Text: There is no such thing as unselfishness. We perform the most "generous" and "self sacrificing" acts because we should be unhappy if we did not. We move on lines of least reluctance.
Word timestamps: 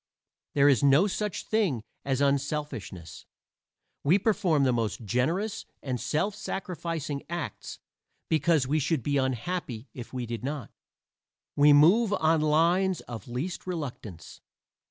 There 0.55 0.67
is 0.67 0.81
no 0.81 1.05
such 1.05 1.45
thing 1.45 1.83
as 2.03 2.21
unselfishness. 2.21 3.27
We 4.03 4.17
perform 4.17 4.63
the 4.63 4.73
most 4.73 5.05
"generous" 5.05 5.67
and 5.83 6.01
"self 6.01 6.33
sacrificing" 6.33 7.21
acts 7.29 7.77
because 8.27 8.65
we 8.65 8.79
should 8.79 9.03
be 9.03 9.17
unhappy 9.17 9.89
if 9.93 10.11
we 10.11 10.25
did 10.25 10.43
not. 10.43 10.71
We 11.55 11.71
move 11.71 12.13
on 12.13 12.41
lines 12.41 13.01
of 13.01 13.27
least 13.27 13.67
reluctance. 13.67 14.41